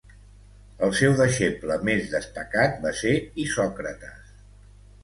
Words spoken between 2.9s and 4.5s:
ser Isòcrates.